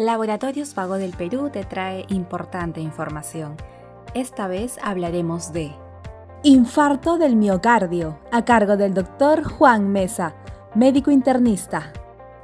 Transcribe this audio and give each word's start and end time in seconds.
Laboratorios 0.00 0.74
Vago 0.74 0.94
del 0.94 1.10
Perú 1.10 1.50
te 1.52 1.62
trae 1.62 2.06
importante 2.08 2.80
información. 2.80 3.56
Esta 4.14 4.48
vez 4.48 4.78
hablaremos 4.82 5.52
de 5.52 5.72
Infarto 6.42 7.18
del 7.18 7.36
miocardio, 7.36 8.18
a 8.32 8.46
cargo 8.46 8.78
del 8.78 8.94
doctor 8.94 9.42
Juan 9.42 9.92
Mesa, 9.92 10.34
médico 10.74 11.10
internista. 11.10 11.92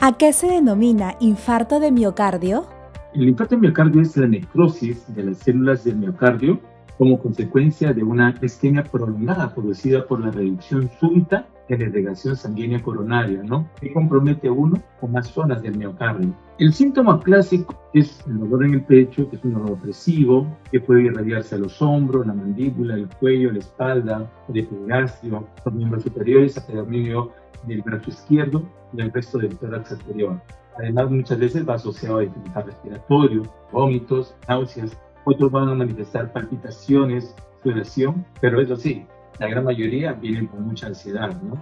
¿A 0.02 0.18
qué 0.18 0.34
se 0.34 0.48
denomina 0.48 1.16
infarto 1.18 1.80
de 1.80 1.92
miocardio? 1.92 2.66
El 3.14 3.26
infarto 3.26 3.54
de 3.54 3.62
miocardio 3.62 4.02
es 4.02 4.14
la 4.18 4.26
necrosis 4.26 5.14
de 5.14 5.22
las 5.22 5.38
células 5.38 5.82
del 5.84 5.96
miocardio 5.96 6.60
como 6.98 7.18
consecuencia 7.18 7.92
de 7.92 8.02
una 8.02 8.34
isquemia 8.42 8.84
prolongada 8.84 9.54
producida 9.54 10.06
por 10.06 10.20
la 10.20 10.30
reducción 10.30 10.90
súbita 10.98 11.46
de 11.68 11.78
la 11.78 11.84
irrigación 11.84 12.36
sanguínea 12.36 12.82
coronaria, 12.82 13.42
¿no? 13.42 13.68
Que 13.80 13.92
compromete 13.92 14.48
uno 14.48 14.80
o 15.00 15.08
más 15.08 15.28
zonas 15.28 15.62
del 15.62 15.76
miocardio. 15.76 16.32
El 16.58 16.72
síntoma 16.72 17.20
clásico 17.20 17.74
es 17.92 18.24
el 18.26 18.38
dolor 18.38 18.64
en 18.64 18.74
el 18.74 18.84
pecho, 18.84 19.28
que 19.28 19.36
es 19.36 19.44
un 19.44 19.54
dolor 19.54 19.72
opresivo, 19.72 20.46
que 20.70 20.80
puede 20.80 21.02
irradiarse 21.02 21.56
a 21.56 21.58
los 21.58 21.82
hombros, 21.82 22.26
la 22.26 22.34
mandíbula, 22.34 22.94
el 22.94 23.08
cuello, 23.08 23.52
la 23.52 23.58
espalda, 23.58 24.30
el 24.48 24.58
epigastrio, 24.58 25.46
los 25.64 25.74
miembros 25.74 26.04
superiores, 26.04 26.56
hasta 26.56 26.72
el 26.72 26.86
medio 26.86 27.32
del 27.66 27.82
brazo 27.82 28.10
izquierdo 28.10 28.62
y 28.92 29.00
el 29.00 29.12
resto 29.12 29.38
del 29.38 29.56
tórax 29.56 29.92
anterior. 29.92 30.40
Además, 30.78 31.10
muchas 31.10 31.38
veces 31.38 31.68
va 31.68 31.74
asociado 31.74 32.18
a 32.18 32.20
dificultad 32.20 32.66
respiratorio, 32.66 33.42
vómitos, 33.72 34.36
náuseas. 34.46 34.96
Otros 35.28 35.50
van 35.50 35.68
a 35.68 35.74
manifestar 35.74 36.32
palpitaciones, 36.32 37.34
sudoración, 37.64 38.24
pero 38.40 38.60
eso 38.60 38.76
sí, 38.76 39.04
la 39.40 39.48
gran 39.48 39.64
mayoría 39.64 40.12
vienen 40.12 40.46
con 40.46 40.64
mucha 40.68 40.86
ansiedad, 40.86 41.30
¿no? 41.42 41.58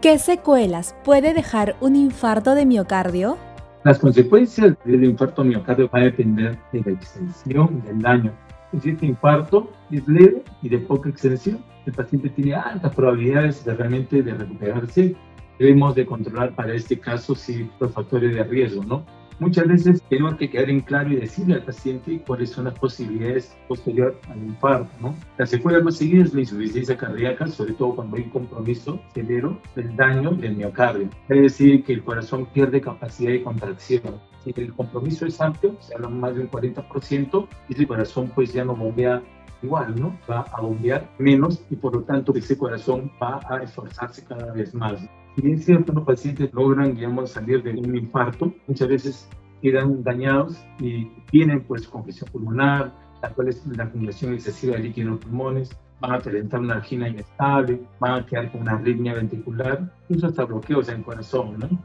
¿Qué 0.00 0.16
secuelas 0.16 0.94
puede 1.02 1.34
dejar 1.34 1.74
un 1.80 1.96
infarto 1.96 2.54
de 2.54 2.64
miocardio? 2.66 3.36
Las 3.82 3.98
consecuencias 3.98 4.76
del 4.84 5.02
infarto 5.02 5.42
miocardio 5.42 5.88
van 5.92 6.02
a 6.02 6.04
depender 6.04 6.56
de 6.72 6.82
la 6.82 6.92
extensión 6.92 7.82
del 7.82 8.00
daño. 8.00 8.32
Si 8.80 8.90
este 8.90 9.06
infarto 9.06 9.68
es 9.90 10.06
leve 10.06 10.44
y 10.62 10.68
de 10.68 10.78
poca 10.78 11.08
extensión, 11.08 11.58
el 11.86 11.92
paciente 11.92 12.28
tiene 12.28 12.54
altas 12.54 12.94
probabilidades 12.94 13.64
de 13.64 13.74
realmente 13.74 14.22
de 14.22 14.34
recuperarse. 14.34 15.16
Debemos 15.58 15.96
de 15.96 16.06
controlar 16.06 16.54
para 16.54 16.74
este 16.74 17.00
caso 17.00 17.34
si 17.34 17.68
los 17.80 17.92
factores 17.92 18.36
de 18.36 18.44
riesgo, 18.44 18.84
¿no? 18.84 19.04
Muchas 19.40 19.66
veces 19.66 20.02
tenemos 20.10 20.34
que 20.34 20.50
quedar 20.50 20.68
en 20.68 20.80
claro 20.80 21.10
y 21.10 21.16
decirle 21.16 21.54
al 21.54 21.64
paciente 21.64 22.22
cuáles 22.26 22.50
son 22.50 22.66
las 22.66 22.78
posibilidades 22.78 23.56
posterior 23.68 24.20
al 24.28 24.36
infarto. 24.36 24.90
¿no? 25.00 25.14
La 25.38 25.46
secuela 25.46 25.80
más 25.80 25.96
seguida 25.96 26.24
es 26.24 26.34
la 26.34 26.40
insuficiencia 26.40 26.94
cardíaca, 26.94 27.46
sobre 27.46 27.72
todo 27.72 27.96
cuando 27.96 28.18
hay 28.18 28.24
un 28.24 28.30
compromiso 28.30 29.00
severo 29.14 29.58
del 29.74 29.96
daño 29.96 30.32
del 30.32 30.56
miocardio. 30.56 31.08
Es 31.30 31.40
decir, 31.40 31.82
que 31.84 31.94
el 31.94 32.04
corazón 32.04 32.44
pierde 32.52 32.82
capacidad 32.82 33.30
de 33.30 33.42
contracción. 33.42 34.20
Si 34.44 34.52
el 34.56 34.74
compromiso 34.74 35.24
es 35.24 35.40
amplio, 35.40 35.74
se 35.80 35.94
habla 35.94 36.10
más 36.10 36.34
de 36.34 36.42
un 36.42 36.50
40%, 36.50 37.48
y 37.70 37.80
el 37.80 37.88
corazón 37.88 38.30
pues 38.34 38.52
ya 38.52 38.62
no 38.62 38.76
bombea 38.76 39.22
igual, 39.62 39.98
¿no? 39.98 40.18
Va 40.28 40.40
a 40.52 40.60
bombear 40.60 41.08
menos 41.18 41.64
y 41.70 41.76
por 41.76 41.94
lo 41.94 42.02
tanto 42.02 42.34
ese 42.34 42.58
corazón 42.58 43.10
va 43.22 43.40
a 43.48 43.62
esforzarse 43.62 44.22
cada 44.24 44.52
vez 44.52 44.74
más. 44.74 45.00
Cierto, 45.36 45.92
los 45.92 46.04
pacientes 46.04 46.52
logran, 46.52 46.94
digamos, 46.94 47.30
salir 47.30 47.62
de 47.62 47.70
un 47.70 47.96
infarto, 47.96 48.52
muchas 48.66 48.88
veces 48.88 49.28
quedan 49.62 50.02
dañados 50.02 50.64
y 50.78 51.06
tienen 51.30 51.62
pues 51.64 51.86
congestión 51.86 52.30
pulmonar, 52.30 52.92
la 53.22 53.30
cual 53.30 53.48
es 53.48 53.64
la 53.66 53.84
acumulación 53.84 54.34
excesiva 54.34 54.76
de 54.76 54.84
líquido 54.84 55.08
en 55.08 55.14
los 55.14 55.24
pulmones, 55.24 55.70
van 56.00 56.12
a 56.12 56.18
presentar 56.18 56.60
una 56.60 56.76
angina 56.76 57.08
inestable, 57.08 57.80
van 58.00 58.22
a 58.22 58.26
quedar 58.26 58.50
con 58.50 58.62
una 58.62 58.72
arritmia 58.72 59.14
ventricular, 59.14 59.92
incluso 60.08 60.26
hasta 60.26 60.44
bloqueos 60.44 60.88
en 60.88 60.96
el 60.96 61.04
corazón. 61.04 61.80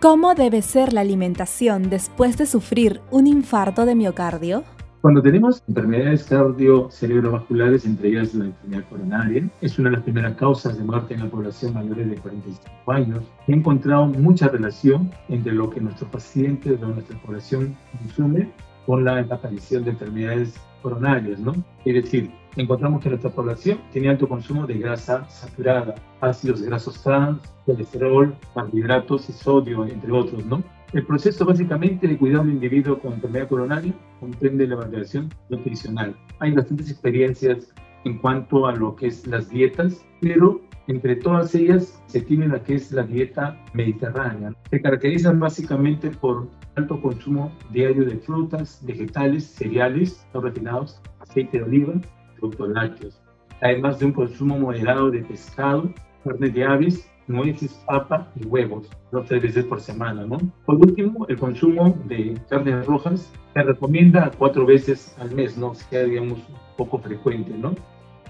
¿Cómo 0.00 0.34
debe 0.34 0.62
ser 0.62 0.92
la 0.92 1.00
alimentación 1.00 1.90
después 1.90 2.38
de 2.38 2.46
sufrir 2.46 3.00
un 3.10 3.26
infarto 3.26 3.84
de 3.84 3.94
miocardio? 3.94 4.64
Cuando 5.00 5.22
tenemos 5.22 5.62
enfermedades 5.68 6.24
cardio-cerebrovasculares, 6.24 7.86
entre 7.86 8.08
ellas 8.08 8.34
la 8.34 8.46
enfermedad 8.46 8.82
coronaria, 8.90 9.48
es 9.60 9.78
una 9.78 9.90
de 9.90 9.96
las 9.96 10.02
primeras 10.02 10.34
causas 10.34 10.76
de 10.76 10.82
muerte 10.82 11.14
en 11.14 11.20
la 11.20 11.30
población 11.30 11.74
mayores 11.74 12.10
de 12.10 12.16
45 12.16 12.92
años. 12.92 13.24
He 13.46 13.52
encontrado 13.52 14.06
mucha 14.06 14.48
relación 14.48 15.08
entre 15.28 15.52
lo 15.52 15.70
que 15.70 15.80
nuestros 15.80 16.10
pacientes 16.10 16.82
o 16.82 16.86
nuestra 16.86 17.16
población 17.22 17.76
consume 17.96 18.50
con 18.86 19.04
la 19.04 19.20
aparición 19.20 19.84
de 19.84 19.90
enfermedades 19.90 20.60
coronarias, 20.82 21.38
¿no? 21.38 21.52
Es 21.84 21.94
decir, 21.94 22.32
encontramos 22.56 23.00
que 23.00 23.10
nuestra 23.10 23.30
población 23.30 23.78
tiene 23.92 24.08
alto 24.08 24.28
consumo 24.28 24.66
de 24.66 24.78
grasa 24.78 25.28
saturada, 25.30 25.94
ácidos 26.20 26.60
grasos 26.62 27.00
trans, 27.04 27.40
colesterol, 27.66 28.34
carbohidratos 28.52 29.28
y 29.28 29.32
sodio, 29.32 29.86
entre 29.86 30.10
otros, 30.10 30.44
¿no? 30.44 30.60
El 30.94 31.04
proceso 31.04 31.44
básicamente 31.44 32.08
de 32.08 32.16
cuidado 32.16 32.44
del 32.44 32.54
individuo 32.54 32.98
con 32.98 33.12
enfermedad 33.12 33.48
coronaria 33.48 33.94
comprende 34.20 34.66
la 34.66 34.74
evaluación 34.74 35.28
nutricional. 35.50 36.16
Hay 36.38 36.52
bastantes 36.52 36.90
experiencias 36.90 37.74
en 38.04 38.16
cuanto 38.18 38.66
a 38.66 38.74
lo 38.74 38.96
que 38.96 39.08
es 39.08 39.26
las 39.26 39.50
dietas, 39.50 40.02
pero 40.22 40.62
entre 40.86 41.16
todas 41.16 41.54
ellas 41.54 42.02
se 42.06 42.22
tiene 42.22 42.48
la 42.48 42.62
que 42.62 42.76
es 42.76 42.90
la 42.90 43.02
dieta 43.02 43.62
mediterránea. 43.74 44.54
Se 44.70 44.80
caracterizan 44.80 45.38
básicamente 45.38 46.10
por 46.10 46.48
alto 46.76 47.02
consumo 47.02 47.52
diario 47.70 48.06
de 48.06 48.16
frutas, 48.16 48.80
vegetales, 48.86 49.44
cereales 49.44 50.26
no 50.32 50.40
refinados, 50.40 51.02
aceite 51.20 51.58
de 51.58 51.64
oliva, 51.64 52.00
productos 52.38 52.68
lácteos. 52.70 53.20
Además 53.60 53.98
de 53.98 54.06
un 54.06 54.12
consumo 54.12 54.58
moderado 54.58 55.10
de 55.10 55.22
pescado, 55.22 55.92
carne 56.24 56.48
de 56.48 56.64
aves 56.64 57.10
nueces, 57.28 57.72
papa 57.86 58.28
y 58.36 58.44
huevos, 58.46 58.88
dos 59.12 59.26
tres 59.26 59.42
veces 59.42 59.64
por 59.64 59.80
semana, 59.80 60.24
¿no? 60.24 60.38
Por 60.64 60.76
último, 60.76 61.26
el 61.28 61.38
consumo 61.38 61.96
de 62.06 62.38
carnes 62.48 62.86
rojas 62.86 63.32
se 63.54 63.62
recomienda 63.62 64.30
cuatro 64.36 64.66
veces 64.66 65.14
al 65.18 65.32
mes, 65.32 65.56
¿no? 65.56 65.74
Sea, 65.74 66.04
digamos, 66.04 66.38
poco 66.76 66.98
frecuente, 66.98 67.52
¿no? 67.52 67.74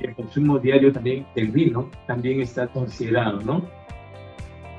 El 0.01 0.15
consumo 0.15 0.59
diario 0.59 0.93
también 0.93 1.27
del 1.35 1.49
vino 1.49 1.91
también 2.07 2.41
está 2.41 2.69
considerado, 2.69 3.41
¿no? 3.41 3.63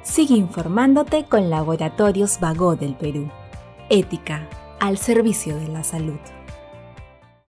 Sigue 0.01 0.35
informándote 0.35 1.25
con 1.25 1.49
Laboratorios 1.49 2.39
Vago 2.39 2.75
del 2.75 2.95
Perú. 2.95 3.29
Ética 3.89 4.47
al 4.79 4.97
servicio 4.97 5.57
de 5.57 5.67
la 5.67 5.83
salud. 5.83 6.19